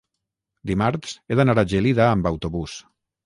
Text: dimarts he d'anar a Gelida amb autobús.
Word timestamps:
dimarts 0.69 1.11
he 1.33 1.37
d'anar 1.39 1.55
a 1.63 1.65
Gelida 1.73 2.07
amb 2.09 2.31
autobús. 2.33 2.79